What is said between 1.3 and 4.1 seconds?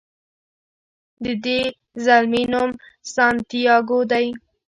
دې زلمي نوم سانتیاګو